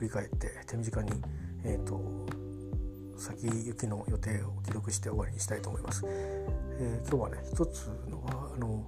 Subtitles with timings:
[0.00, 1.10] 振り返って手短に、
[1.62, 2.00] えーと、
[3.18, 6.06] 先行きの予定を記録して終わりにしたいと思います。
[6.06, 8.82] えー、今日はね一つのはあの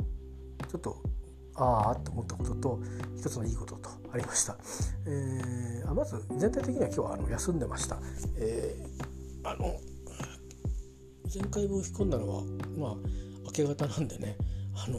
[0.71, 1.03] ちょっと
[1.57, 2.81] ああと思ったことと
[3.15, 4.57] 一つのいいこととありました、
[5.07, 7.99] えー、まず全体的には今日はあの休んでました、
[8.39, 9.77] えー、あの
[11.35, 12.43] 前回分吹き込んだのは
[12.79, 12.95] まあ
[13.45, 14.39] 明け方なんでね
[14.75, 14.97] あの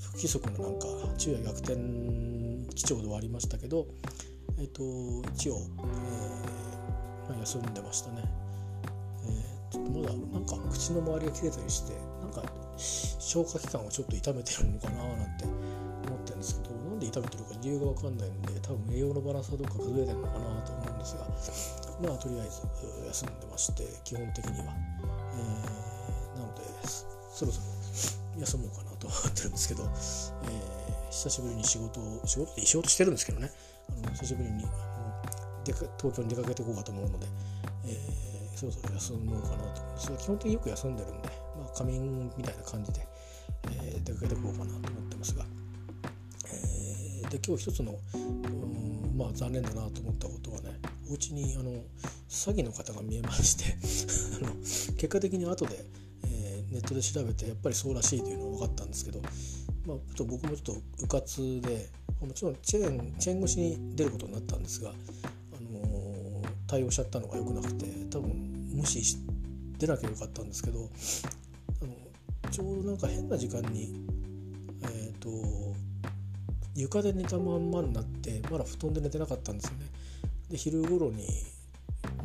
[0.00, 0.86] 不規則のなんか
[1.18, 1.76] 昼夜逆転
[2.74, 3.86] 基調ではありましたけど、
[4.58, 4.82] えーと、
[5.34, 8.22] 一応、えーまあ、休んでましたね、
[9.24, 11.92] えー、ちょっとまだなんか口の周りが切れたりして
[12.22, 12.42] なんか
[12.76, 22.62] 消化器官をちょっと痛めてるのかななんて思ってるんですけどなんで痛めてるか理由が分かんないんで多分栄養のバランスはどっか崩れてるのかなと思うんですがまあとりあえず
[23.08, 24.72] 休んでまして基本的には、
[25.36, 27.75] えー、なのでそろそろ
[28.40, 33.50] 休もうかなと思ってるんですけど、えー、久しぶりに仕事を仕事仕事してるんですけどね。
[33.88, 34.64] あの久しぶりに
[35.64, 37.26] でか東京に出かけていこうかと思うので、
[37.86, 40.10] えー、そろそろ休もうかなと思うんです。
[40.12, 43.06] が基本的によく休んでるんで、まあ、仮眠みたいな感じで、
[43.70, 45.44] えー、出かけていこうかなと思ってますが、
[46.46, 50.78] えー、で今日一つのうんまあ残念だなと思ったことはね
[51.10, 51.72] お家にあの
[52.28, 53.76] 詐欺の方が見えまして
[54.44, 55.84] あの結果的に後で
[56.76, 59.32] ネットで調べてやっぱりそうらしいというのは分かったんですけど、まあ、
[59.86, 61.88] ちょっと僕もちょっとうかつで
[62.20, 64.92] もちろんチェーンチェーン越しに出ることになったんですが、あ
[65.72, 69.16] のー、対応しちゃったのが良くなくて多分無視し
[69.78, 70.90] 出なきゃよかったんですけど
[71.82, 73.94] あのちょうどなんか変な時間に、
[74.82, 75.30] えーと、
[76.74, 79.86] 床で寝たまんまになってまだ布団で寝てなかったんですよね。
[80.50, 81.26] で昼頃に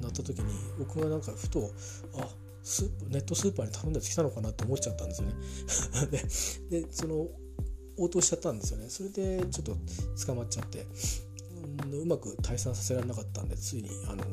[0.02, 1.72] なった時に僕がなんかふと
[2.16, 2.28] あ
[2.64, 5.34] スネットスーパーに頼んだやつ来たのかなって思っちゃったんですよね。
[6.82, 7.28] でその
[7.98, 8.90] 応答しちゃったんですよね。
[8.90, 9.78] それでちょっと
[10.26, 10.86] 捕まっちゃって。
[11.92, 14.24] うまく退散させられなかったんでついにあの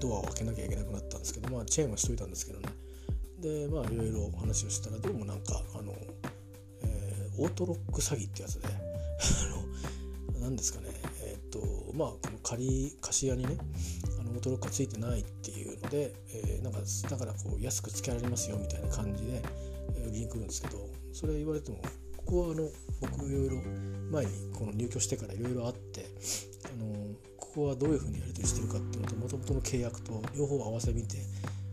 [0.00, 2.68] ドアを開けなきゃいけなくなったんですけどまあチェーンはしといたんですけどね。
[3.40, 5.94] でまあいろいろ話をしたらどうもなんかあの、
[6.82, 8.70] えー、オートロック詐欺ってやつであ
[10.36, 10.88] の何ですかね。
[11.24, 11.58] えっ、と
[11.94, 13.56] まあこの仮貸し屋にね
[14.20, 16.80] あのオートロックがついてないっていうで、えー、なんか
[17.10, 19.42] だからこう安くつけられますよみたいな感じで、
[20.08, 20.78] 売りに来るんですけど
[21.12, 21.78] それ言われても
[22.16, 22.68] ここはあの
[23.00, 23.56] 僕いろいろ
[24.10, 26.06] 前にこの入居してからいろいろあって
[26.64, 31.18] あのここはどういうふうにやり取りしてるかっていうのともともとの契約と両方合わせ見て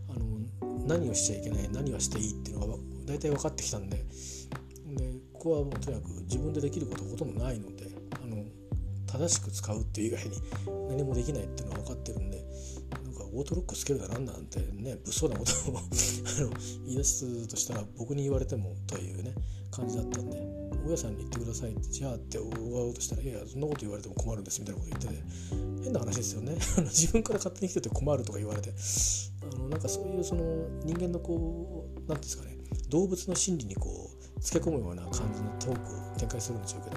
[0.08, 2.74] あの何をしちゃいけない何はしていいっていうのが
[3.06, 4.04] 大体分かってきたんでで
[5.32, 7.90] ここはもうとにかく自分でできることほとんどないので
[8.22, 8.44] あの
[9.06, 12.44] 正しく使うっていう以外に何もできないっていうのは分かってるんで
[13.34, 15.82] オートロックつけるだなんなんてね物騒なことを
[16.86, 19.34] 言い出すとしたら僕に言われてもというね
[19.70, 20.38] 感じだったんで
[20.86, 25.24] 大家さんに言ってくださいってじゃあって終わろうとしたらいやそんなこと言われても困るんですみたいなこと言ってて
[25.82, 26.56] 変な話ですよね。
[26.88, 28.72] 自分から勝手に来てて困るとか言われて
[29.42, 30.42] あのなんかそういうその
[30.84, 32.56] 人間のこう何ですかね
[32.88, 36.96] 動物の心理にこうつけ込むような感じのトークを展開するんでしょうけど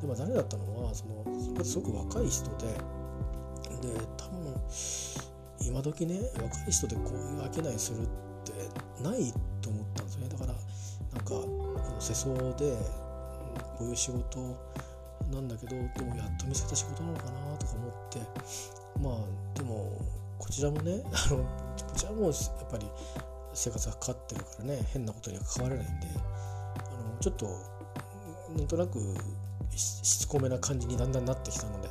[0.00, 2.66] でも誰だったのはそのすごく若い人で
[3.80, 4.54] で多分
[5.68, 8.06] 今時ね若い人でこういう商いするっ
[8.44, 10.28] てないと思ったんですよね。
[10.28, 11.46] だからなんかこ
[11.94, 12.76] の世相で
[13.78, 14.38] こういう仕事
[15.30, 18.68] なんだけどでもやっと見つけた仕事なのかなとか思って。
[19.00, 20.00] まあでも
[20.38, 21.44] こちらもね あのこ
[21.96, 22.32] ちらもやっ
[22.70, 22.86] ぱり
[23.54, 26.78] 生活がかかってるからね変なことには関われないんであ
[27.14, 27.46] のちょっと
[28.56, 28.98] なんとなく
[29.76, 31.88] しつこめな感じにだんだんなってきたので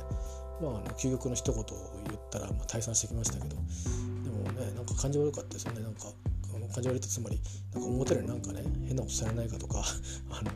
[0.60, 1.64] まあ、あの究極の一言を
[2.08, 5.82] 言ったら、まあ、退散してきましたけどでもねなんか感じ悪かったですよね。
[5.82, 6.08] なんか
[6.74, 7.40] 感じ悪いってつまり
[7.72, 9.82] なんか表でなんかね変なことされないかとか
[10.30, 10.50] あの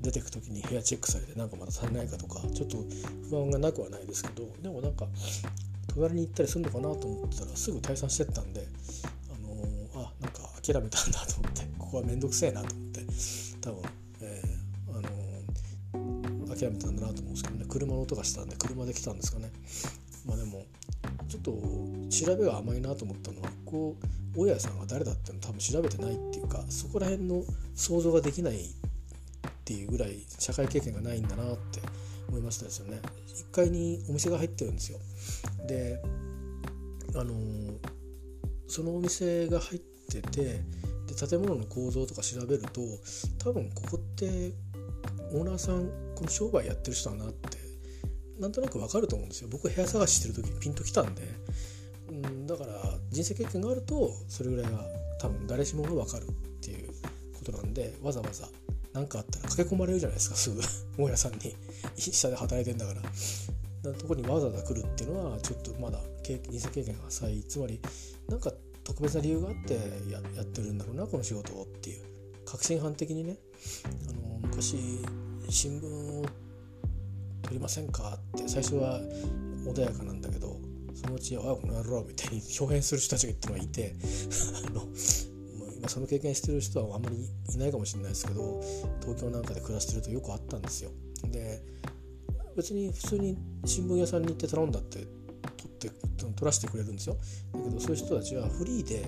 [0.00, 2.84] 出てく時に部屋チェックされてなんかまたされないかとかちょっと
[3.28, 5.08] 不安がなくはないですけどでもなんか
[5.88, 8.66] 隣に行ったりするのかなと思ってたらすぐ退散してったんで
[9.28, 13.06] あのー、あなんか諦めたんだと思って ここは面倒くせえなと思って
[13.60, 13.82] 多分
[14.20, 14.58] ええ、
[14.92, 19.50] あの諦めたんだなと思うんですけど車の音がしたんで車で来たんですかね。
[20.26, 20.64] まあでも
[21.28, 21.52] ちょっと
[22.10, 23.96] 調べが甘いなと思ったのはこ
[24.34, 27.42] う大家さんが誰だっての多分調べてないっていうかそこら辺の
[27.74, 28.60] 想像ができないっ
[29.64, 31.80] ていうぐらい社会経験がないんだなって
[32.28, 33.00] 思いましたですよね。
[33.50, 34.98] 1階にお店が入ってるんですよ。
[35.68, 36.02] で
[37.14, 37.34] あの
[38.68, 39.80] そのお店が入っ
[40.10, 40.62] てて
[41.06, 42.80] で建物の構造とか調べると
[43.38, 44.52] 多分ここって
[45.32, 47.55] オーナーさんこの商売やってる人だなって
[48.38, 49.48] なんとなくわかると思うんですよ。
[49.50, 51.22] 僕部屋探ししてる時にピンときたんで、
[52.08, 54.84] うん、だから人生経験があるとそれぐらいは
[55.18, 56.88] 多分誰しもがわかるっていう
[57.38, 58.48] ことなんでわざわざ
[58.92, 60.60] 何かあったら駆け込まれるじゃないですかすぐ。
[61.02, 61.54] 大家さんに。
[61.96, 63.02] 下で働いてんだから。
[63.90, 67.42] なとこにわざわざ来るっていうのはちょっとまだ人生経験が浅い。
[67.44, 67.78] つまり
[68.28, 68.52] なんか
[68.82, 69.74] 特別な理由があって
[70.10, 72.02] ややってるんだろうなこの仕事をっていう。
[72.46, 73.36] 確信犯的にね。
[74.08, 74.76] あの昔
[75.50, 76.26] 新聞を
[77.46, 78.18] 撮りませんか？
[78.36, 79.00] って最初は
[79.64, 80.56] 穏やかなんだけど
[80.94, 83.94] そのうち「あこの野郎」みたいに表現する人たちがってのがいて
[84.66, 84.82] あの
[85.76, 87.16] 今その経験してる人はあんまり
[87.54, 88.60] いないかもしれないですけど
[89.00, 90.90] 東京なんかで暮らしてるとよくあったんですよ。
[91.24, 91.62] で
[92.56, 95.08] 別に普通に新聞屋さんに行って頼んだって取
[95.68, 97.16] って取らせてくれるんですよ。
[97.52, 99.06] だけどそういう人たちはフリーで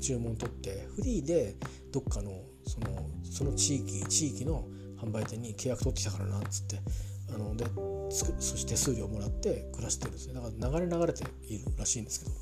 [0.00, 1.54] 注文取ってフリーで
[1.92, 4.66] どっかのそのその地域地域の
[5.00, 6.80] 販売店に契約取ってきたからなっつって
[7.34, 7.64] あので
[8.10, 8.26] そ
[8.56, 10.34] して数料もらって暮らしてるんですね。
[10.34, 10.40] だ
[10.70, 12.32] から流れ流れているらしいんですけど。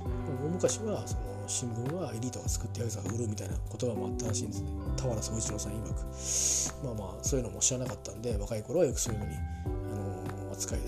[0.00, 4.68] 大昔はその新聞はエリートが作ってヤクザが売るみたいな言葉もあったらしいんですね。
[5.00, 6.84] 俵総一郎さん曰く。
[6.84, 10.84] まあまあそういうのも知らなかったんで若い頃はよくそういうのに、あの扱いで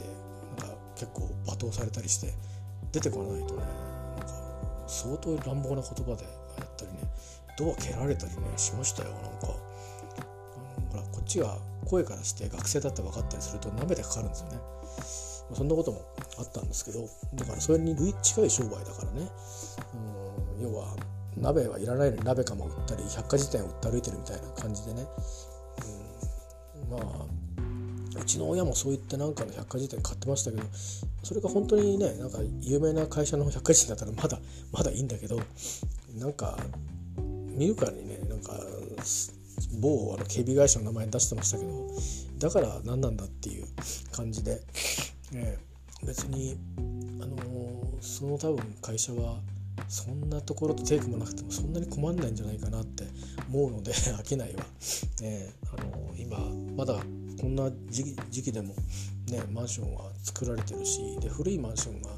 [0.59, 2.33] なんか結構罵倒されたりして
[2.93, 3.63] 出てこないとね
[4.19, 4.35] なんか
[4.87, 6.25] 相当乱暴な言葉で
[6.59, 6.99] やったりね
[7.59, 9.09] ドア蹴られたりねしましたよ。
[9.11, 9.57] なんか
[11.31, 14.59] ちが声からして学生だって分かったりすると舐めてかかるんですよね。
[15.53, 16.03] そんなことも
[16.39, 19.29] あったんですけどだからそれに類近い商売だからね。
[19.95, 20.31] うん
[20.63, 20.95] 要は
[21.37, 25.07] 鍋はいらないのに鍋釜を売ったり百科事典を売って歩いてるみたいな感じでね、
[26.91, 30.63] うん、まあうちの親もそう言ってなんかの百科事典買ってましたけど
[31.23, 34.39] それが本当にねなんか有名な会社の百科事典だったらまだ
[34.73, 35.41] まだいいんだけど
[36.19, 36.59] なんか
[37.17, 38.53] 見るからにねなんか
[39.81, 41.71] 某あの警備会社の名前出してましたけど
[42.39, 43.67] だから何なんだっていう
[44.13, 44.61] 感じで、
[45.35, 46.57] えー、別に、
[47.21, 49.39] あのー、その多分会社は
[49.89, 53.05] そんなところと手組まなくてもそんなに困んないんじゃないかなって
[53.49, 54.65] 思うので飽きないわ、
[55.23, 56.39] えー、あのー、今
[56.77, 56.95] まだ
[57.41, 58.75] こんな時期でも、
[59.31, 62.11] ね、マンションは作られてるしで古いマンションが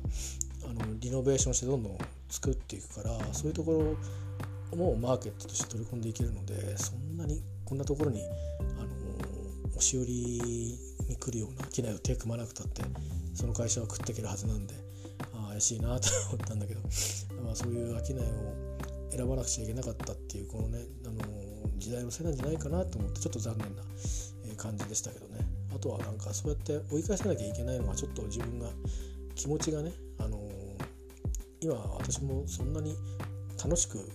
[0.69, 1.99] あのリノベーションしてどんどん
[2.29, 3.97] 作っていくからそういうところ
[4.77, 8.21] もマーケットとして取り込んでいけるのでそんなにこんなところに、
[8.79, 10.79] あの押し売り
[11.09, 12.83] に来るような機内を手組まなくたって
[13.35, 14.75] その会社は食っていけるはずなんで
[15.33, 16.81] あ怪しいなと思ったんだけど、
[17.43, 18.23] まあ、そういう商いを
[19.11, 21.23] 選ばなくちゃいけなかったっていうこのね、あの
[21.79, 23.83] 時代のせいなんじゃないかなと思ってちょっと残念な
[24.57, 25.47] 感じでしたけどね。
[25.75, 28.69] あとはなんかそうやって追い返さなきゃいけないのはちょっと自分が
[29.35, 30.39] 気持ちがね、あの
[31.61, 32.97] 今私もそんなに
[33.63, 34.09] 楽しく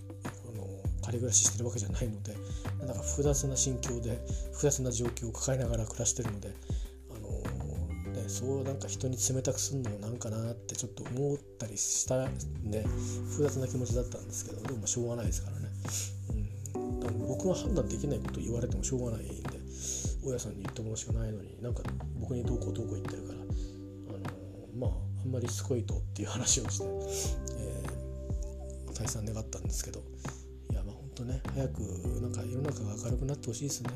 [1.07, 2.35] 仮暮らししてるわけじゃないので
[2.85, 4.19] なんか複雑な心境で
[4.51, 6.51] 複雑な状況を抱えながら暮らしてるので、
[7.09, 12.83] あのー、ね、そうなんか人に冷たくすんのもなんかなってちょっと思ったりしたんで
[13.31, 15.69] 複雑な気持ちだったんですけどでもしょうがないですからね、
[16.75, 19.33] うん、だから僕が判断できないこと言われてもしょうがないんで
[20.25, 21.83] 大家さんに言ってもらうしかないのになんか
[22.19, 23.43] 僕にどうこうどうこう言ってるから、あ
[24.11, 24.91] のー、まあ
[25.23, 26.85] あんまりすごいとっていう話をして、
[27.59, 30.01] えー、退散願ったんですけど
[31.17, 31.79] とね早く
[32.21, 33.89] なんか世の中が明るくなってほしいですね。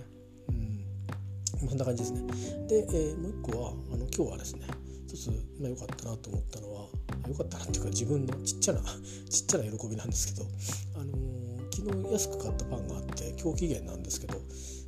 [0.49, 2.21] うん、そんな感じですね。
[2.67, 4.65] で、えー、もう一個はあの今日はですね
[5.07, 5.29] 一つ
[5.59, 6.87] まあ、かったなと思ったのは
[7.27, 8.81] 良かったなっていうか自分のちっちゃな
[9.29, 10.47] ちっちゃな喜びなんですけど、
[10.95, 14.41] あのー、昨日安く買ったパンがあって今日期限なんですけど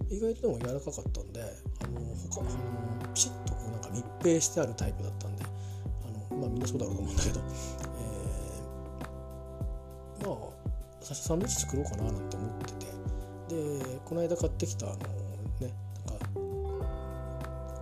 [0.09, 10.62] 意外とでも柔らかかったんで、あのー、他、あのー、ピシッとこうなんか密閉してあるタイプだったんで、あのまあみんなそうだろうと思うんだけど、えー、まあ
[11.03, 12.93] 最初サンドイッチ作ろうかななんて思ってて。
[13.49, 14.95] でこの間買ってきたあの
[15.59, 15.73] ね
[16.07, 16.25] なんか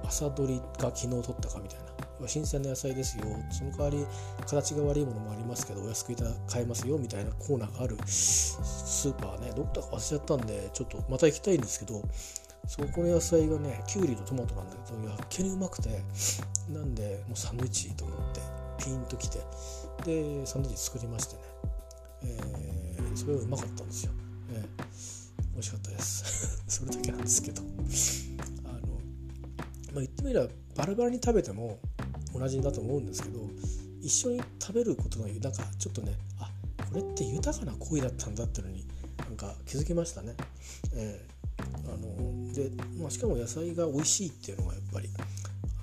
[0.07, 1.85] 朝どりが昨日取ったかみたいな。
[2.27, 3.23] 新鮮な野菜ですよ。
[3.49, 4.05] その代わり
[4.45, 9.51] 形が悪いものもありますけどお安くいた買えますよみたいなコーナーがあるスーパーね。
[9.55, 12.03] どっか忘れちゃったんでちょっとまた行きたいんですけど
[12.67, 16.03] そこの野菜がねきゅうりとトマトなんだけどやっけにうまくて
[16.69, 18.41] なんでもうサンドイッチと思って
[18.83, 19.39] ピンときて
[20.05, 21.41] でサンドイッチ作りましてね、
[22.23, 22.60] えー
[23.15, 24.11] それはうまかったんですよ、
[24.53, 24.63] えー、
[25.53, 26.63] 美味しかったです。
[26.67, 27.61] それだけなんですけど。
[28.65, 28.79] あの、
[29.93, 31.79] まあ、言ってみればバラバラに食べても
[32.33, 33.39] 同じだと思うんですけど
[34.01, 36.51] 一緒に食べることのなんかちょっとねあ
[36.89, 38.87] これって豊かな行為だったんだっていうのに
[39.17, 40.35] なんか気づきましたね。
[40.93, 45.09] えー、あので、まあ、しかも野菜が美味しいっていうのがやっぱり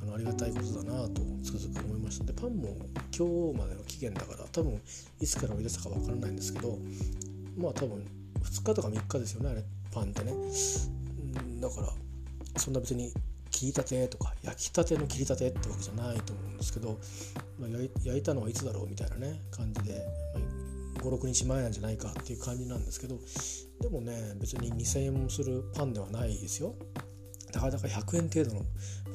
[0.03, 2.77] あのありがたいことだなとつくづく思いましたでパンも
[3.17, 4.81] 今日までの期限だから多分
[5.21, 6.79] いつから売り出したか分からないんですけど
[7.57, 8.05] まあ多分
[8.43, 10.33] 2日とか3日ですよねあれパンってね
[11.61, 11.89] だから
[12.57, 13.13] そんな別に
[13.51, 16.99] 切りたてとか焼きたての切りたてってわけじゃないと思うんですけど、
[17.59, 17.71] まあ、
[18.05, 20.01] 焼いたのはいつだろうみたいなね感じで、
[20.95, 23.19] まあ、56日前なんじゃないかっていう感じなんですけど
[23.81, 26.75] でもね別に2,000円もするパンではないですよ。
[27.53, 28.63] たかだか100円程度の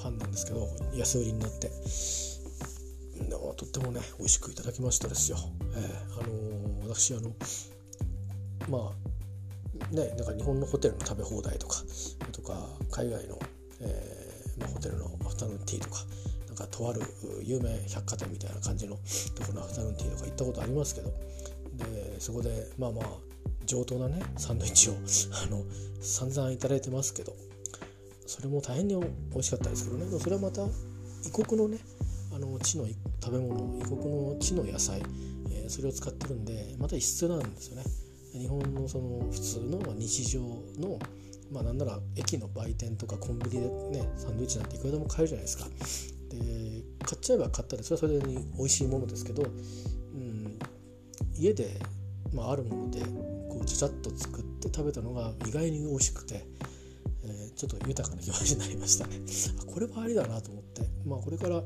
[0.01, 1.71] パンなんですけど安売りになって
[3.55, 5.37] とってもね美味しくいただきましたですよ。
[5.75, 7.31] えー、あのー、私あの
[8.69, 11.77] まあねなんか日本のホテルの食べ放題とか
[12.31, 13.39] とか海外の、
[13.81, 16.01] えーまあ、ホテルのアフタヌーンティーとか
[16.47, 17.01] なんかとある
[17.43, 18.97] 有名百貨店みたいな感じの
[19.35, 23.05] ところのアフタヌーンティーとか行ったことありますけどでそこでまあまあ
[23.65, 25.63] 上等なねサンドイッチをあの
[26.01, 27.33] 散々頂いてますけど
[28.33, 30.63] それも大変に美味しかったですけどねそれはまた
[31.23, 31.77] 異国のね
[32.33, 32.87] あの地の
[33.23, 33.97] 食べ物異国
[34.33, 35.03] の地の野菜、
[35.51, 37.83] えー、それを使ってるんでまた異質なんですよね。
[38.31, 40.97] 日本のその普通の日常の
[41.51, 43.61] まあなんなら駅の売店とかコンビニ
[43.91, 45.65] でねサンドイッチなんていくらでも買えるじゃないですか。
[46.29, 50.57] で買っちゃえば買ったらそれはそれに美味しいものですけど、うん、
[51.37, 51.79] 家で、
[52.33, 56.47] まあ、あるものでこうちゃちゃっと作って食べたのが意外に美味しくて、
[57.55, 59.19] ちょっと豊かな気持ちになりましたね。
[59.71, 61.63] これはありだなと思って、まあ、これから、うん、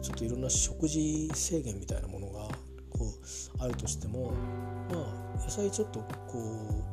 [0.00, 2.48] ちょっといろんな食事制限みたいなものが
[2.90, 4.32] こうあるとしても
[4.90, 4.98] ま
[5.40, 6.84] あ野菜ちょっとこ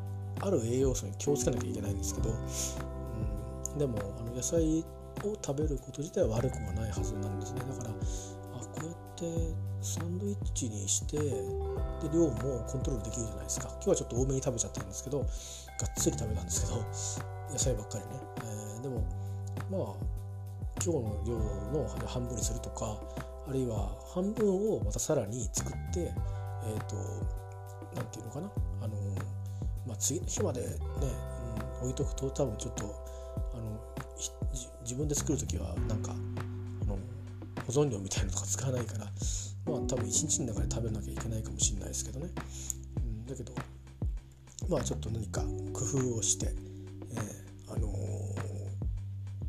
[0.42, 4.84] うある栄養素に気をつけなきゃいけないんですけど、うん、でもあの野菜
[5.24, 11.24] を食べること自体は悪くはないはずなんですねだからあこうやってサンドイッチにしてで
[12.14, 13.70] 量もコントロールできるじゃないですか。
[13.76, 15.30] 今日はちょっと多めに食べちゃったんですけどがっ
[15.96, 16.76] つり食べたんですけど
[17.52, 18.10] 野菜ばっかりね、
[18.44, 19.04] えー、でも
[19.72, 20.10] まあ
[20.84, 21.38] 今日の量
[21.82, 22.98] の半分にするとか
[23.48, 26.96] あるいは半分をまたさらに作ってえっ、ー、と
[27.96, 28.52] 何て言うのかな。
[28.82, 28.96] あの
[29.88, 30.68] まあ、次の日までね、
[31.82, 32.84] うん、置いとくと多分ちょっと
[33.56, 33.80] あの
[34.84, 36.98] 自分で作る時はなんかあの
[37.66, 39.08] 保存料みたいなのとか使わないから
[39.70, 42.30] まあ多分一日の中で食べなきゃいけないかもしれないですけどね、
[42.98, 43.54] うん、だけど
[44.68, 45.42] まあちょっと何か
[45.74, 46.48] 工夫をして、
[47.12, 47.88] えー、あの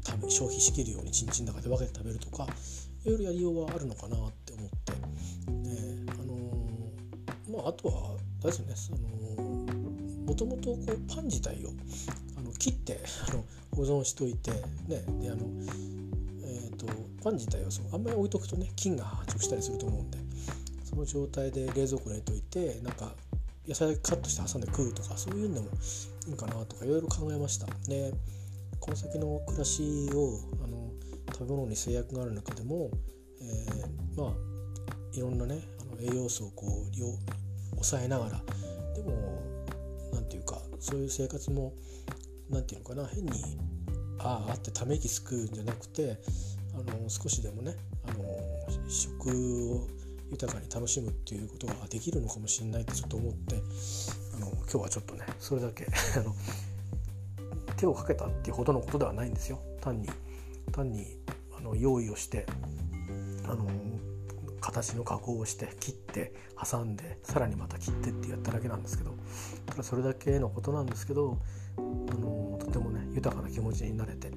[0.03, 2.47] ー、消費しきるように一日の中で分けて食べるとか
[3.05, 4.93] いろいろやりようはあるのかなって思って、
[5.49, 8.99] えー、あのー、まああとはあれですよね、その
[10.27, 11.71] もともとこうパン自体を
[12.39, 15.47] あの切ってあの保存しといて、ね、であの、
[17.23, 20.19] パン自体はそうあんまり置いとくとね菌が繁殖したりすると思うんで
[20.85, 23.13] その状態で冷蔵庫に入れといてなんか
[23.69, 25.69] 野菜カットして挟んで食うとかそういうのも
[26.29, 27.67] いいかなとかいろいろ考えました。
[27.89, 28.13] で
[28.81, 30.91] この先の暮らしをあの
[31.33, 32.91] 食べ物に制約がある中でも、
[33.41, 34.33] えー、まあ
[35.13, 38.31] いろんなねあの栄養素をこう抑えながら
[38.95, 39.43] でも
[40.13, 41.75] 何て言うかそういう生活も
[42.49, 43.33] 何て言うのかな変に
[44.19, 46.19] あああってため息つくうんじゃなくて
[46.75, 48.25] あの少しでもねあの
[48.89, 49.31] 食
[49.75, 49.89] を
[50.31, 53.57] 豊かに楽しむっていうことができるのかもしれないってちょっと思って
[54.37, 55.87] あの今日はちょっとねそれだけ
[56.17, 56.35] あの
[57.77, 59.59] 手をかけたっていうほどのことではないんですよ。
[59.81, 60.09] 単に
[60.71, 61.19] 単に
[61.57, 62.47] あの用意をして
[63.45, 63.67] あの
[64.61, 66.33] 形の加工をして切って
[66.71, 69.15] 挟んでさらにまた切ってってやっただけなんですけど
[69.67, 71.39] ただそれだけのことなんですけど
[71.77, 74.31] あのとてもね豊かな気持ちになれて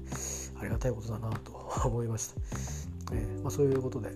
[0.64, 1.52] ありがたいことだなと
[1.88, 2.34] 思いました、
[3.12, 4.10] えー、まあ、そういうことで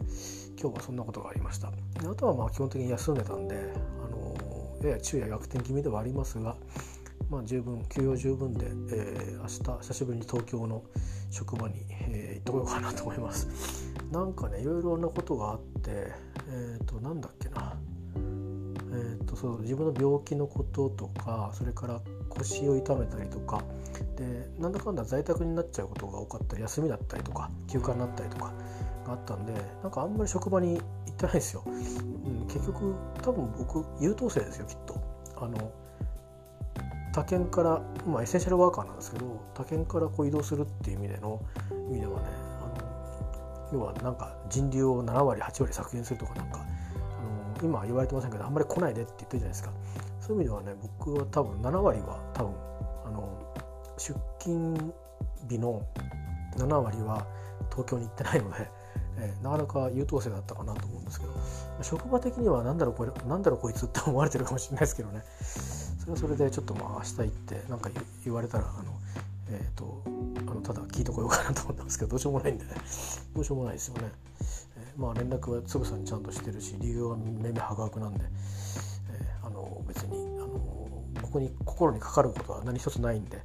[0.60, 1.68] 今日はそんなことがありました。
[1.68, 3.72] あとはまあ基本的に休んでたんで、
[4.04, 6.56] あのやや昼夜逆転気味ではありますが
[7.30, 10.82] まあ、十分休養十分で、えー、明日久しぶりに東京の
[11.30, 13.92] 職場に、えー、行ってこようかなと思います。
[14.10, 15.90] なんかねいろいろなことがあって
[16.48, 17.76] えっ、ー、となんだっけな。
[18.90, 22.00] えーと、そう自分の病気のこととかそれから
[22.38, 23.62] 腰を痛めたりとか
[24.16, 28.52] でなんだかんだ在宅になっちゃうことが多かったり休みだったりとか休暇になったりとか
[29.06, 29.52] があったんで
[29.82, 35.00] なんかあんまり職場に行ってないですよ、うん、結局多分僕優等生ですよきっと。
[35.40, 35.72] あの
[37.12, 41.40] 他県から、まあ、エッセンシャルワーカーなんですけど他県からこう移動するっていう意味での
[41.88, 42.26] 意味ではね
[42.60, 49.70] あの要はなんか人流を7割8割削減するとかなんかあの今言われてませんけどあんまり来ないでって言ってるじゃないですか。
[50.28, 52.52] そういう意味ではね僕は多分7割は多分
[53.06, 53.54] あの
[53.96, 54.92] 出勤
[55.48, 55.82] 日の
[56.58, 57.26] 7割は
[57.70, 58.68] 東京に行ってないので、
[59.18, 61.32] えー、なかなか優等生だったかなと思うんですけど
[61.82, 65.22] 職場的には何だろうこれ何だろうこいつって思われてるかもしれないですけどね。
[66.00, 67.90] それはそれでちょっとまあ明日行って何か
[68.24, 68.92] 言われたらあの、
[69.50, 72.72] えーと、あのただ聞いとこようかなと思ったんですけどどうしようもないんでね。
[73.34, 74.10] どうしようもないですよね、
[74.76, 78.24] えー、まあ連絡はつぶさにちゃんとしてるし理由はめめはがくなんで、
[81.30, 83.42] 僕に心にかかることは何一つないんで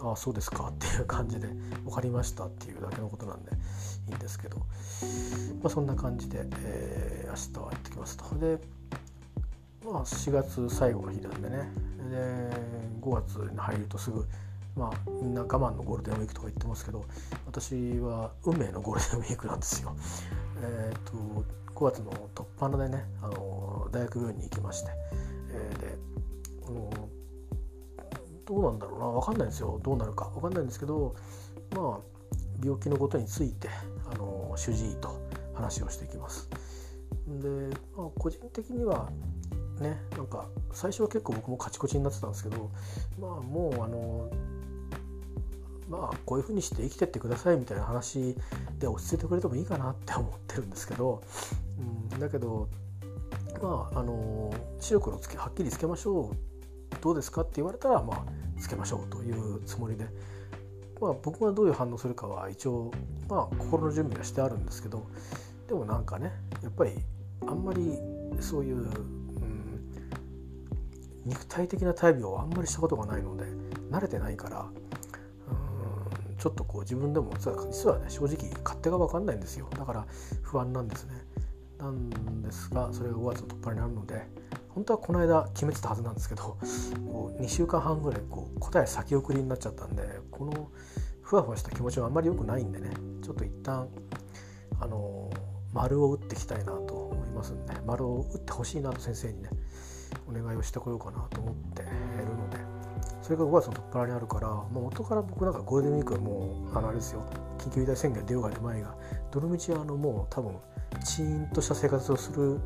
[0.00, 1.48] ああそうですかっていう感じで
[1.84, 3.52] 分かりましたっていうだけのことなんで
[4.08, 4.64] いいんですけど、ま
[5.64, 8.24] あ、そんな感じで、えー、明日は行ってきますと。
[8.38, 8.58] で
[9.84, 11.70] まあ4月最後の日なんでね
[12.10, 12.50] で
[13.02, 14.26] 5月に入るとすぐ
[14.76, 17.04] まあみんな我慢のゴールデンウィークとか言ってますけど
[17.46, 19.94] 私は運命のゴールデンウィークなんですよ。
[20.62, 21.44] え、ー、と
[21.74, 24.90] 5月の突破のでねあの大学病院に行きまして、
[26.74, 26.90] の
[28.46, 31.14] どうなんだろうな分かんないんですよどうなるか分かんないんですけど
[31.74, 32.14] まあ
[32.62, 33.68] 病気のことについて
[34.12, 35.20] あの主治医と
[35.54, 36.48] 話をしていきます。
[37.26, 37.48] で、
[37.96, 39.10] まあ、個人的には
[39.80, 42.70] ねなんか最初は結構僕もカチコチになってたんですけど
[43.18, 44.30] まあもうあの
[45.88, 48.36] まあこういうふうにして生きてってくださいみたいな話
[48.78, 51.22] で落ち着いてくれてもいいかなって思ってるんですけど、
[52.12, 52.68] うん、だけど
[53.62, 56.53] まああの白黒つけはっきりつけましょう
[57.00, 57.42] どうですか？
[57.42, 58.24] って言われたらまあ
[58.60, 60.06] つけましょうというつもりで、
[61.00, 62.90] まあ、僕がどういう反応するかは一応
[63.28, 65.06] まあ心の準備がしてあるんですけど
[65.68, 66.32] でもなんかね
[66.62, 66.92] やっぱり
[67.46, 67.98] あんまり
[68.40, 68.90] そういう、うん、
[71.24, 73.44] 肉体的な大病はあんまりしたことがないので
[73.90, 74.66] 慣れてないから
[76.38, 79.66] ちょっとこう自分でも実はね正直勝手が分かんないんですよ。
[79.70, 80.06] だから
[80.42, 81.14] 不安なんですね。
[81.78, 84.26] なんですがそれが5月の突破になるので
[84.74, 86.58] 本当はこの間決めてたはずなんですけど
[87.06, 90.70] こう2週間半ぐらいこう答え先送りになっちゃったんでこの
[91.22, 92.90] ふわふわした気持ちはあんまり良くないんでね
[93.22, 93.88] ちょっと一旦
[94.80, 95.30] あの
[95.72, 99.50] 丸を打っていきたいなと思いますんで丸を打ってほしいなと先生にね
[100.28, 102.58] お願いをしてこようかなと思っているので
[103.22, 107.24] それが5月の突破にあるから、まあ、元から僕なんかゴールデンウィークはもうあのあれですよ
[107.58, 108.94] 緊急事態宣言出ようが出まいが
[109.30, 110.56] どのみちあのもう多分
[111.04, 112.60] チーンとした生活をする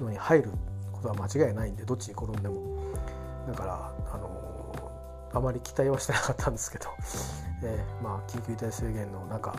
[0.00, 0.50] のに入る
[0.96, 2.76] ことは間違いないんでどっちに転んでも
[3.46, 4.46] だからあの
[5.32, 6.88] あまり期待はしてなかったんですけど、
[7.62, 9.54] えー、まあ緊急事態宣言の中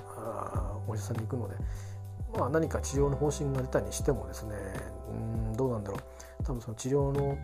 [0.87, 1.55] お医者さんに行くので、
[2.37, 4.55] まあ、何か治療の方針が出たにしてもですね
[5.11, 5.13] う
[5.51, 7.37] んどうなんだろう多分その治療の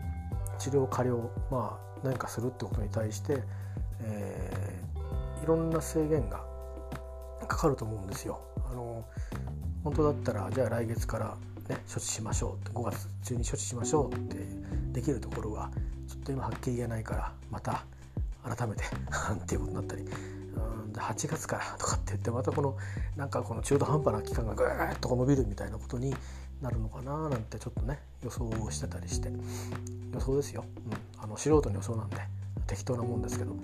[0.58, 3.42] 治療過料まあ何かするってことに対して、
[4.00, 6.44] えー、いろんな制限が
[7.46, 8.40] かかると思うんですよ。
[8.70, 9.04] あの
[9.84, 11.36] 本当だったらじゃあ来月から
[11.68, 14.36] ね処置しましょうって5月中に処置しましょうって
[14.92, 15.70] できるところが
[16.08, 17.84] ちょっと今はっきり言えないからまた
[18.42, 18.84] 改めて
[19.34, 20.06] っていうことになったりう
[20.90, 22.76] ん8月からとかって言ってまたこの
[23.16, 26.14] なんかこの中途半端な期間がぐーっと伸びるみたいなことに
[26.62, 29.30] なるのかななんてちょっとね予想をしてたりして
[30.12, 32.16] 予想ですよ、うん、あの素人の予想なんで
[32.66, 33.54] 適当なもんですけど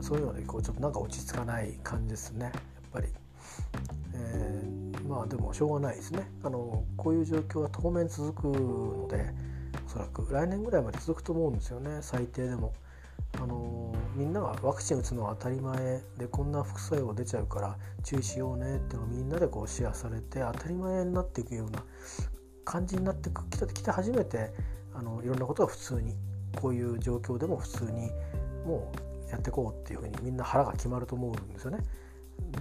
[0.00, 2.52] そういうのでこうちょっとなんか落ち着かない感じですねやっ
[2.92, 3.08] ぱり、
[4.14, 4.55] えー、
[5.06, 9.32] まあでもしょうがないですねあのこういう状況は当面続くので
[9.86, 12.72] おそらく来年ぐらいまで続くと思うんですよね最低でも。
[13.38, 21.82] あのみんながワクチン打つのは当たり前でこんな副作用出ちゃうから注意しようねってのをみんなでこうシェアされて当たり前になっていくような
[22.64, 24.52] 感じになってきたきて初めて
[24.94, 26.14] あのいろんなことが普通に
[26.56, 28.10] こういう状況でも普通に
[28.64, 28.90] も
[29.28, 31.78] うやっていこうっていうふうにみんな腹が決まると思うんですよね。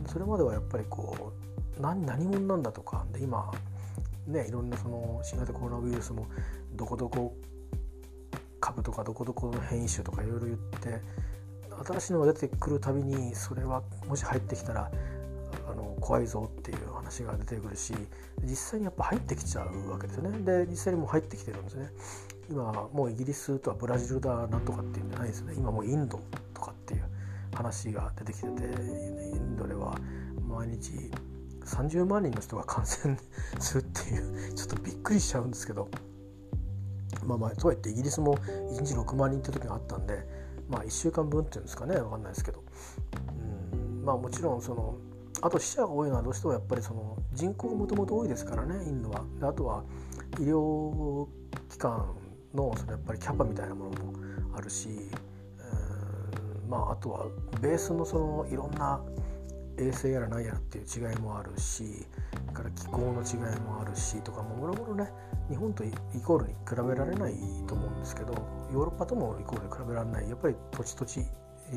[0.07, 1.44] それまではやっぱりこう
[1.79, 3.51] 何何者なんだとかで今
[4.27, 6.27] ねいろんなその新型コロナウイルスも
[6.73, 7.35] どこどこ
[8.59, 11.01] 株とかどこどこの変異種とかいろいろ言って
[11.85, 14.91] 新しいのが出てくるたびにそれはもし入ってきたら
[15.69, 17.93] あの怖いぞっていう話が出てくるし
[18.43, 20.39] 実際にやっぱ入ってきちゃうわけですよね。
[20.39, 21.89] で実際にもう入ってきてるんですね。
[22.49, 25.53] 今もうイギリスとはブラジルだなんとかっていうんじゃないですね。
[25.57, 26.19] 今もうインド
[26.53, 27.03] とかっていう
[27.53, 29.97] 話が出てきててインドでは
[30.47, 31.11] 毎日
[31.65, 33.17] 30万人の人が感染
[33.59, 35.89] するっていうちょっとびっくりしちゃうんですけど
[37.25, 40.27] まあまあとはいってイギリスも1日6万人って時があったんで
[40.69, 42.63] まあ1週間分っていうんですかね分かんないですけど
[43.73, 44.95] うんまあもちろんその
[45.41, 49.23] あと死者が多いのはどうしてもやっぱりその人口がもともと多いですからねインドは。
[49.39, 49.83] であとは
[50.39, 51.27] 医療
[51.69, 52.15] 機関
[52.53, 54.13] のそのやっぱりキャパみたいなものも
[54.55, 54.89] あるし、
[56.69, 57.25] まああとは
[57.61, 59.01] ベースのそのいろんな
[59.77, 61.83] 衛生やら何やらっていう違いもあるし
[62.53, 65.09] から気候の違いもあるしとかもろもろね
[65.49, 65.91] 日本とイ
[66.23, 67.33] コールに比べられない
[67.67, 68.33] と思うんですけど
[68.73, 71.25] ヨーロッパともイコールに比べられないやっぱり土地土地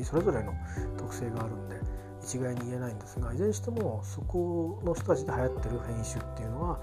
[0.03, 0.53] それぞれの
[0.97, 1.75] 特性があるんで
[2.23, 6.79] 一概に言えないんですがいずれにしてもそこの人たちで流行ってる変異種っていうのは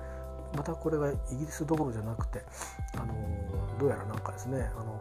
[0.56, 2.42] またこれがイギリスどころじゃなくて
[2.94, 3.14] あの
[3.78, 5.00] どうやらなんかですねあの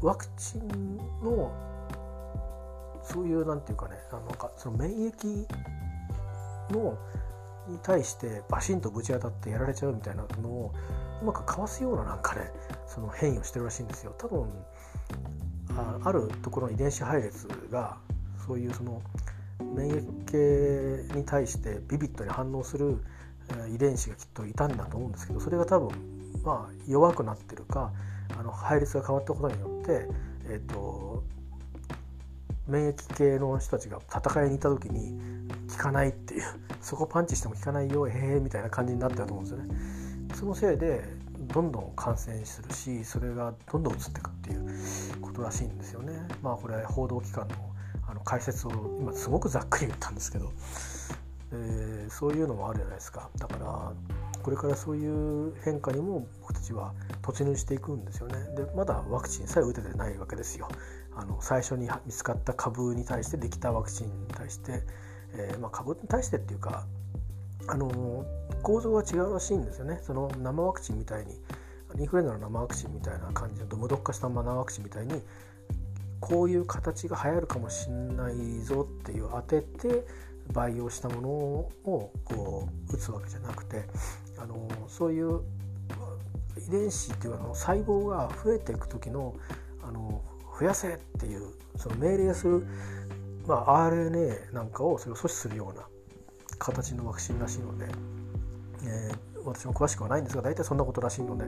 [0.00, 1.52] ワクチンの
[3.02, 5.46] そういうなんていうかねあのかその免疫
[6.70, 6.98] の
[7.68, 10.74] に対してバシンとぶち当たってやられちゃうみたいなのを
[11.22, 12.50] うまくかわすようななんかね
[12.86, 14.14] その変異をしてるらしいんですよ。
[14.18, 14.50] 多分
[15.76, 17.96] ああるところの遺伝子配列が
[18.46, 19.00] そういうその
[19.74, 22.98] 免疫系に対してビビッドに反応する
[23.72, 25.88] 遺伝子がきっといたんだと思うんですけどそれが多分
[26.42, 27.92] まあ弱くなってるか
[28.36, 30.08] あの配列が変わったことによって、
[30.46, 31.22] えーと
[32.72, 35.20] 免疫系の人たちが戦いに行った時に
[35.70, 36.42] 効かないっていう
[36.80, 39.74] そこパンチしても効かないよへえみたいな感じになったと思うんですよね。
[40.34, 41.04] そのせいで
[41.52, 46.14] どんどん感染するしそれがどんどん移っていくっていうことらしいんですよね。
[46.42, 47.54] まあこれ報道機関の
[48.08, 50.50] あの解説を今すごくざっくり言ったんですけど、
[51.52, 53.28] えー、そういうのもあるじゃないですか。
[53.36, 53.92] だから
[54.42, 58.34] これからそういう変化にも僕たちは突入していくんですよね。
[58.56, 60.68] でまだワクチンさえ打ててないわけですよ。
[61.14, 64.82] あの最初に見つかった株に対してできたワクチンに対して、
[65.34, 66.86] えー、まあ、株に対してっていうか
[67.68, 68.24] あの
[68.62, 70.00] 構造が違うらしいんですよね。
[70.02, 71.34] その生ワクチンみたいに
[71.98, 75.22] インフルエンザの生ワクチンみたいな感じの無毒化した生ワクチンみたいに
[76.20, 80.06] こういう形が流行るかもしんないぞっていう当てて
[80.52, 83.84] 培養したものをこう打つわけじゃなくて
[84.38, 85.40] あのそういう
[86.56, 89.34] 遺伝子っていうの細胞が増えていく時の
[89.82, 90.22] あの
[90.58, 92.66] 増やせっていうその命令する、
[93.46, 95.86] まあ、RNA なんかをそれを阻止するような
[96.58, 97.86] 形のワクチンらしいので、
[98.84, 101.46] えー、私も詳しくはないんですが大体そんなことらしいので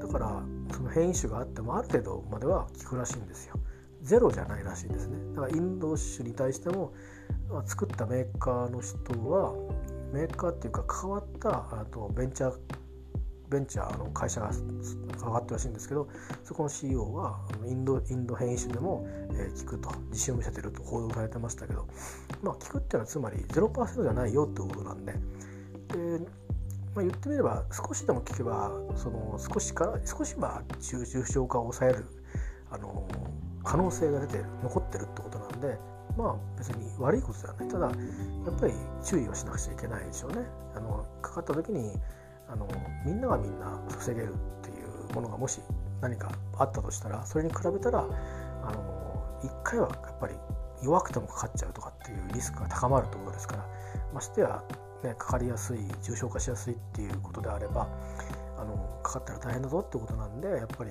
[0.00, 3.54] だからその変異種があってもある程度までは効くらしいんですよ。
[4.02, 5.16] ゼロじゃないらしいんですね。
[5.34, 6.92] だからインド種に対しても、
[7.48, 9.54] まあ、作ったメーカーの人は
[10.12, 12.54] メーカーっていうか関わったあとベンチャー
[13.52, 14.50] ベンチャーの会社が
[15.20, 16.08] 関わってるらしいんですけど
[16.42, 21.86] そこの CEO はインドインド変異種でも、えー、効くと自信を見せてると報道されてましたけど
[22.42, 25.18] まあ効くっていうのはつまり0%じゃないよってことなんでで、
[26.94, 32.06] まあ、言ってみれば少しでも効けばその少しから少しは重症化を抑える
[32.70, 33.06] あの
[33.62, 35.78] 可能性が出て残ってるってことなんで
[36.16, 38.72] まあ別に悪いことではないただやっぱり
[39.04, 40.38] 注意をしなくちゃいけないでしょうね。
[40.74, 41.92] あのかかった時に
[42.52, 42.68] あの
[43.04, 45.60] みんながみんな防げるっていうものがもし
[46.00, 50.34] 何かあったとしたらそれに比べたらあの1回はやっぱり
[50.82, 53.66] 弱くてもかかっちゃうとかっていうリスクが高まるところですから
[54.12, 54.62] ましてや、
[55.02, 57.88] ね、かかりやすい重症化しやすいっていうことであれば
[58.58, 60.90] あのかかったら大変だぞってことなんでやっぱり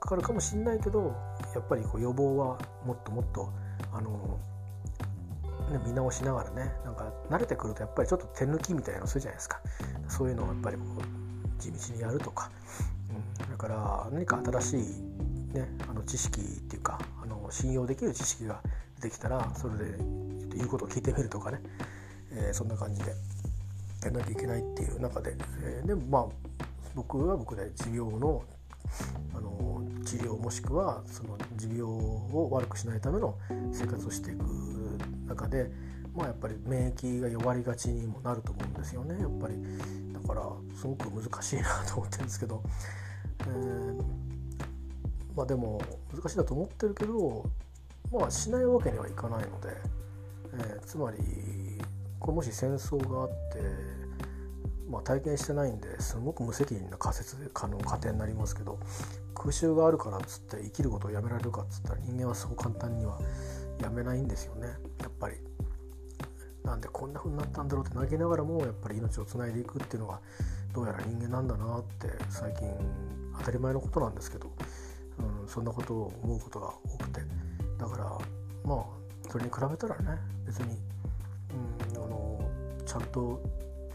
[0.00, 1.14] かかるかもしんないけど
[1.54, 3.52] やっぱりこう予防はもっともっと
[3.92, 4.40] あの
[5.72, 9.60] ね、見直しながらねなんか慣れてくるとやっぱりちょっと手抜きみたいなのするじゃないですか。
[10.08, 12.50] そういうのをやっぱりこう地道にやるとか、
[13.10, 14.78] うん、だから何か新しい、
[15.56, 18.60] ね、あの知識っていうかあの信用できる知識が
[18.96, 19.96] 出てきたらそれで
[20.56, 21.60] 言うことを聞いてみるとかね、
[22.32, 23.12] えー、そんな感じで。
[24.04, 28.42] やらなきゃいけないっていう中で、えー、でもまあ僕は僕で授業の
[29.34, 33.38] あの治療もしくはその持病を悪くしないための
[33.72, 34.44] 生活をしていく
[35.34, 35.70] 中で、
[36.14, 39.54] まあ、やっぱり免疫が弱りがちにもなると思うんですよねやっぱり
[40.12, 40.42] だから
[40.74, 42.62] すごく難しいなと思ってるんですけど、
[43.40, 44.02] えー、
[45.36, 45.80] まあでも
[46.12, 47.44] 難しいなと思ってるけど
[48.12, 49.68] まあしないわけにはいかないので、
[50.54, 51.18] えー、つまり
[52.18, 54.02] これもし戦争があって
[54.92, 58.78] まあ、体験してないんですごく無責任な仮説で可能過程になりますけど
[59.34, 63.18] 空襲があるからっつって生きることをやめられるかっつったら人間はそう簡単には
[63.80, 64.68] やめないんですよね。
[66.64, 70.20] なんでこんな風になったんだろうって泣きながらもやっぱり命をつないでいくっていうのが
[70.74, 72.68] どうやら人間なんだなって最近
[73.38, 74.50] 当たり前のことなんですけど、
[75.42, 77.20] うん、そんなことを思うことが多くて。
[77.82, 78.04] だから
[78.64, 78.84] まあ
[79.28, 80.78] それに比べたらね別に、
[81.94, 82.40] うん、あの
[82.86, 83.42] ちゃんと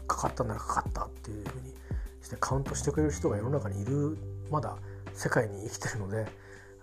[0.06, 1.74] かかったならかかったっていうふうに
[2.22, 4.18] してカウントしてくれる人が世の中にいる
[4.50, 4.76] まだ
[5.14, 6.26] 世界に生きてるので、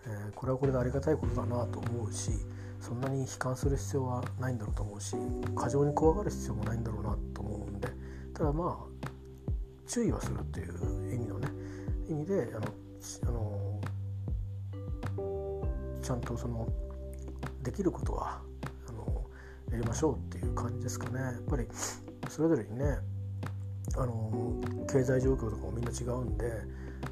[0.08, 2.32] えー、これはこれでありがたいことだなと思うし
[2.86, 5.16] そんなに悲観する必要はないんだろうと思うし
[5.56, 7.88] 過剰に怖がる必要もないんだろうなと思うんで
[8.32, 9.08] ただまあ
[9.88, 11.48] 注意はするっていう意味のね
[12.08, 12.68] 意味であの
[13.28, 13.82] あの
[16.04, 16.70] ちゃんとその
[17.64, 18.40] できることは
[18.88, 19.26] あの
[19.72, 21.20] やりましょうっていう感じですかね。
[21.20, 21.68] やっぱり
[22.30, 23.00] それぞれにね
[23.98, 26.52] あの経済状況とかもみんな違うんで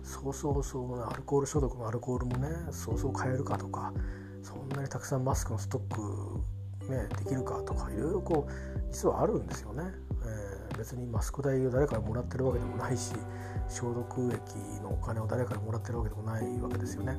[0.04, 3.92] そうそうそうアルコール消毒のアルコールもねそうそう買えるかとか
[4.43, 8.51] そんなにたくさんマスクのストック、ね、できるかとかいろいろこう
[8.91, 9.84] 実はあるんですよね、
[10.25, 13.13] えー、別にマスク代を誰からもらってるわけでもないし
[13.69, 17.17] 消毒液のお金を誰からもらってるわけでもないわけですよね。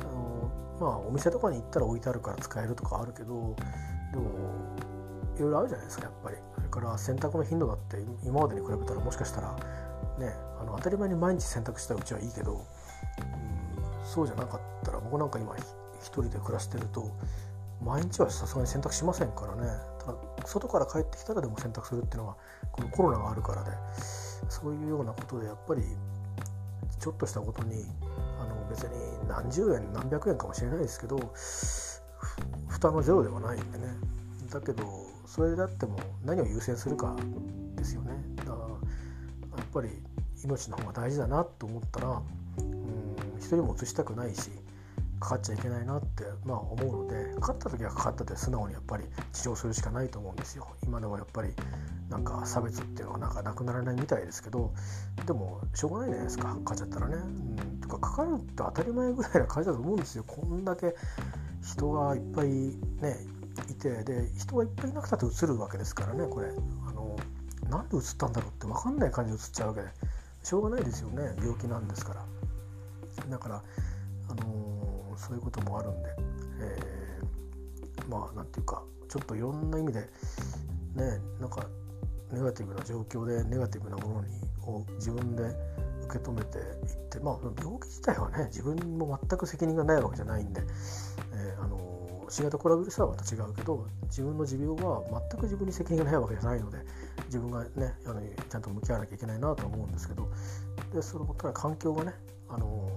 [0.00, 3.56] あのまあお店とかに行ったら置いてあるから使えるとかあるけど
[4.12, 4.30] でも
[5.36, 6.36] いろいろあるじゃないですかやっぱり。
[6.56, 9.56] それから洗濯の頻度だって今までに比べたらもしかしたら
[10.18, 15.56] ねあの当たり前に毎日洗濯したうちはいいけど、うん、そうじゃなかったら僕なんか今
[16.00, 17.10] 一人で暮らしてると
[17.82, 19.62] 毎日はさすがに洗濯しませんからね。
[20.00, 22.36] ただ外から帰ってきたらでも洗濯するっていうのは
[22.72, 23.70] このコロナがあるからで
[24.48, 25.82] そういうようなことでやっぱり
[26.98, 27.84] ちょっとしたことに
[28.38, 31.18] あの別に何十円何百円かもしれないですけど
[32.68, 33.86] 負担はゼロではないんでね。
[34.50, 34.84] だけど
[35.26, 37.14] それであっても何を優先するか
[37.76, 38.12] ですよね。
[38.36, 38.64] だからや
[39.62, 39.88] っぱり
[40.44, 42.22] 命の方が大事だなと思ったら
[42.58, 44.50] うん人も移したくないし
[45.20, 50.66] かかっちゃいけないなってまあ思うのでかかった時はかかったで素直にやっぱり治療するしかないと思うんですよ。
[50.82, 51.50] 今ではやっぱり
[52.08, 54.72] なんか差別っていうのはなんかなくならないみたいですけど
[55.26, 56.48] でもしょうがないじゃないですか。
[56.48, 57.16] かかっちゃったらね。
[57.16, 57.80] うん。
[57.80, 60.24] とかかかるって当たり前ぐらいな感じだと思うんですよ。
[60.26, 60.96] こんだけ
[61.62, 62.76] 人がいっぱいね
[63.68, 66.48] いてで人がいっぱいいなくたって映るわけですからねこれ。
[66.88, 67.16] あの
[67.68, 69.88] なんで映ったんだろうって分かんない感じで映っちゃうわけで
[70.42, 71.34] しょうがないですよね。
[71.38, 72.24] 病気なんですから。
[73.28, 73.62] だから
[74.30, 74.79] あの
[75.16, 76.08] そういうこともあるんで、
[76.60, 81.66] えー、まあなんていうかちょっといろんな意味でねなんか
[82.32, 84.28] ネガティブな状況でネガティブなものに
[84.66, 85.42] を自分で
[86.04, 86.64] 受け止めていっ
[87.10, 90.62] てまあ病気自体はね自分も全く責任がないわけじゃないんで、
[91.34, 96.78] えー、あの新型コロナウイルスはまた違うけど自分の持病は全く自分に責任がないわけじゃないので
[97.26, 100.28] 自分がねあのちゃんと向き合わなきゃいけないなと思うんですけど
[100.94, 102.14] でそのただ環境がね
[102.48, 102.89] あの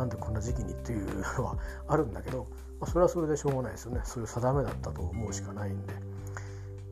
[0.00, 2.46] なんでこんな時期にっていうのはあるんだけど、
[2.80, 4.00] まあ、それはそれでしょうがないですよね。
[4.04, 5.92] そういう定めだったと思うしかないんで。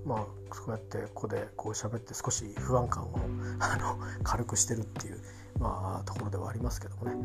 [0.05, 0.19] まあ
[0.51, 3.19] こうやってここでこう喋って少し不安感を
[3.61, 5.21] あの軽くしてるっていう、
[5.59, 7.17] まあ、ところではありますけどもね、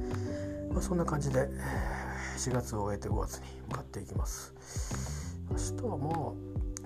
[0.71, 1.49] まあ、そんな感じで
[2.37, 4.53] 4月を終えて5月に向かっていきます。
[5.51, 6.13] 明日はまあ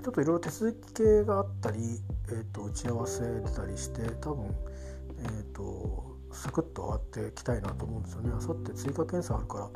[0.03, 4.55] ちょっといろいろ手続き系があったり、えー、と打ち合わせ出たりして多分
[5.19, 8.31] えっ、ー、とサクッと上がっていきたいなと思うんですよね。
[8.35, 9.69] あさって追加検査あるから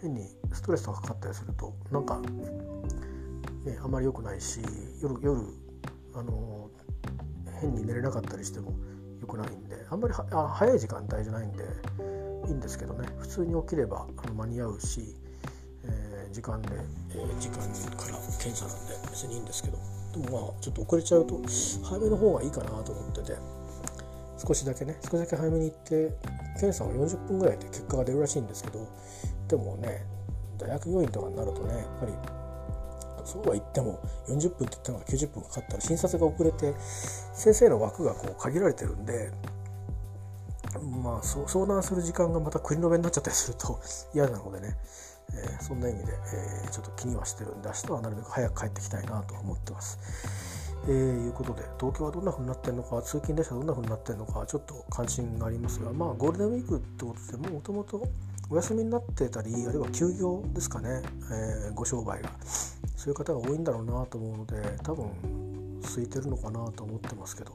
[0.00, 4.60] 変にストレスとかかかったりするとなんか、ね、あまり良くないし
[5.02, 5.40] 夜夜
[6.14, 6.70] あの
[7.60, 8.72] 変に寝れなかったりしても
[9.20, 11.64] 良くないんであんまりあ早い時間帯じゃないんで
[12.48, 13.08] いいんですけどね。
[13.18, 15.16] 普通に起きればあの間に合うし、
[15.84, 16.68] えー、時間で、
[17.10, 17.56] えー、時間
[17.96, 19.78] から検査なんで別にいいんですけど。
[20.12, 21.40] でもまあちょっと遅れちゃうと
[21.82, 23.55] 早めの方がいいかなと思ってて。
[24.38, 26.14] 少しだけね少しだけ早めに行って
[26.54, 28.86] 検査は40分ぐらいで結果が出るらしいんですけど
[29.48, 30.04] でもね
[30.58, 32.12] 大学病院とかになるとねやっぱり
[33.24, 36.74] そうは言っても40分って言ったのが90分かかったら診察が遅れて
[37.34, 39.32] 先生の枠がこう限られてるんで
[41.02, 43.80] まあ相談する時間がまた繰り延べになっちゃったりすると
[44.14, 44.76] 嫌なのでね、
[45.32, 49.98] えー、そんな意味で、えー、ちょっと気にはしてるんで明日はなるべく早く帰ってきたいなと思ってます。
[50.84, 58.08] えー、いうことで東京はどんな風になってるのか通勤列車どんな風になってるのかちょっと関心がありますがまあゴールデンウィークってことでもともと
[58.48, 62.30] お休みになってたりあるいは休業ですかね、えー、ご商売が
[62.96, 65.10] そういう方が多いんだろうなと思うので多分
[65.82, 67.52] 空いてるのかなと思ってますけど、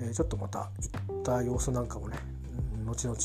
[0.00, 0.70] えー、ちょっとまた
[1.08, 2.18] 行った様子なんかもね
[2.86, 3.18] 後々、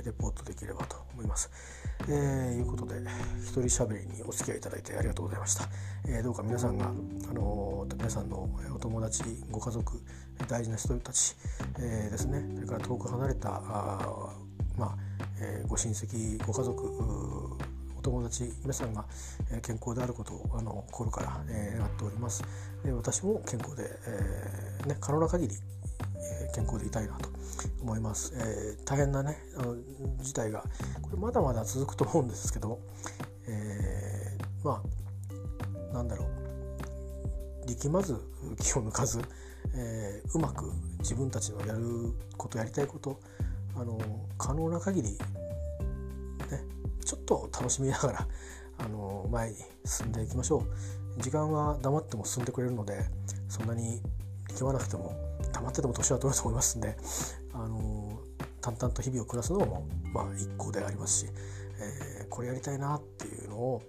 [0.00, 1.50] え、レポートできればと思います。
[2.08, 3.00] えー、いうことで
[3.40, 5.68] 一人しゃべりにお付き合いいただいてありがとうございました。
[6.06, 10.00] えー、どうか皆さんが、あの、皆さんのお友達ご家族
[10.48, 11.36] 大事な人たち、
[11.78, 14.32] えー、ですねそれから遠く離れたあ、
[14.76, 14.96] まあ
[15.40, 17.56] えー、ご親戚ご家族
[17.96, 19.04] お友達皆さんが
[19.62, 22.42] 健康であることをあの心から、え、願っております。
[22.84, 25.54] 私も健康で、えーね、可能な限り
[26.54, 27.28] 健康でいたいなと
[27.80, 28.32] 思います。
[28.36, 29.76] えー、大変なねあの
[30.20, 30.64] 事態が
[31.02, 32.78] これまだまだ続くと思うんですけど、
[33.46, 34.82] えー、ま
[35.90, 38.16] あなんだろう力まず
[38.60, 39.20] 気を抜かず、
[39.74, 43.20] えー、うまく自分たちのやることやりたいこと
[43.76, 43.98] あの
[44.38, 45.18] 可能な限りね
[47.04, 48.28] ちょっと楽しみながら
[48.78, 50.64] あの前に進んでいきましょ
[51.18, 53.04] う時間は黙っても進んでくれるので
[53.48, 54.00] そんなに
[54.48, 55.14] 力まなくても
[55.62, 56.96] 黙ってても年は取ると思いますんで、
[57.54, 58.20] あの
[58.60, 61.26] 淡々と日々を暮らすのも、まあ、一向でありますし、
[61.80, 63.82] えー、これやりたいなっていうのを、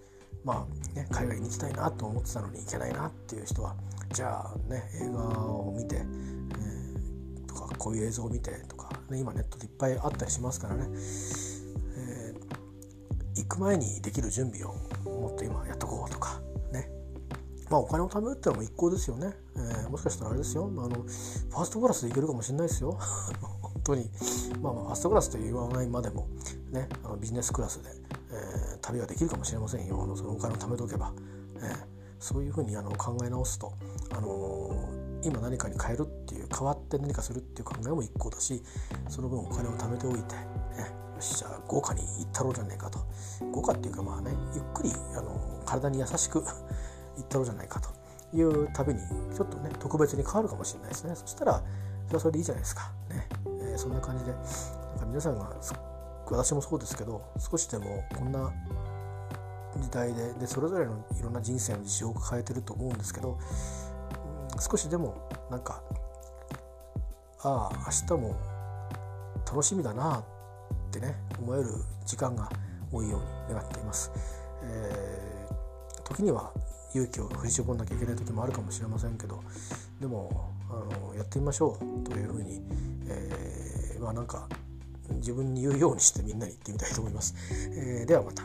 [0.44, 3.76] まあね、海外に行きたいなと思ってたのに行けないなっていう人は
[4.12, 10.88] じゃあね映画を見て、えー、とかこういう映像を見てとか、ね、今ネットでいっぱいあったりしますからね、
[11.98, 14.76] えー、行く前にできる準備を
[15.10, 16.42] もっと今やっとこうとか
[17.74, 20.70] まあお金を貯めるってのも一向ですよね、えー、もしかしたらあれですよ。
[20.78, 22.92] あのファーストクラスで行けるかもしれないですよ。
[23.64, 24.12] 本当に。
[24.62, 26.28] まあまあファーストクラスと言わないまでも
[26.72, 27.90] ねあのビジネスクラスで、
[28.30, 30.04] えー、旅はできるかもしれませんよ。
[30.04, 31.12] あのそのお金を貯めとけば、
[31.56, 31.76] えー、
[32.20, 33.74] そういうふうにあの考え直すと、
[34.12, 38.62] あのー、今何かに変えるっていう変わって何かするっていう考えも一向だし
[39.10, 43.00] その分お金を貯めておいて、ね、よしじゃあ豪華に行ったろうじゃねえかと。
[43.52, 46.44] 豪華っていうかまあねゆっくりあの体に優しく
[47.18, 47.90] 行ったろうじゃないかと
[48.36, 49.00] いう旅に
[49.36, 51.16] ちょっとね特別に変わるかもしれないですね。
[51.16, 51.64] そしたら
[52.08, 52.92] それはそれでいいじゃないですか。
[53.10, 53.28] ね、
[53.62, 54.32] えー、そんな感じで。
[54.32, 55.52] なんか皆さんが
[56.30, 58.52] 私もそうですけど少しでもこんな
[59.78, 63.40] 時代ででそれぞれのいろんな人生の事情を抱えてると思うんですけど、
[64.54, 65.82] うん、少しでもなんか
[67.42, 68.36] ああ明日も
[69.46, 70.24] 楽しみだなっ
[70.92, 71.68] てね思える
[72.06, 72.50] 時間が
[72.92, 74.12] 多いように願っています。
[74.64, 76.52] えー、時には
[76.94, 79.44] 勇気を振り絞んなきゃいけない時もあるかもしれませんけど
[80.00, 80.74] でもあ
[81.10, 82.62] のやってみましょうというふうに、
[83.08, 84.48] えー、まあなんか
[85.16, 87.36] 自分に言うようにしてみんなに言ってみたいと思います。
[87.76, 88.44] えー、ではまた。